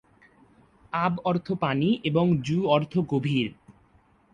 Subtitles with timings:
[0.95, 3.49] আব অর্থ পানি এবং জু অর্থ গভীর।